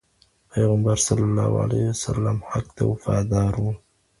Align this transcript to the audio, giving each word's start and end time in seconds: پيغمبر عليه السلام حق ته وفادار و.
پيغمبر 0.53 0.97
عليه 1.63 1.89
السلام 1.89 2.39
حق 2.49 2.67
ته 2.77 2.85
وفادار 2.91 3.53
و. 3.63 3.73